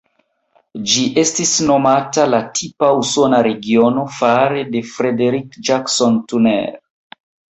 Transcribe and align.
Ĝi 0.91 1.01
estis 1.23 1.51
nomita 1.65 2.23
la 2.29 2.39
"tipa 2.59 2.89
usona" 3.01 3.41
regiono 3.47 4.07
fare 4.21 4.63
de 4.77 4.83
Frederick 4.93 5.59
Jackson 5.69 6.17
Turner. 6.33 6.75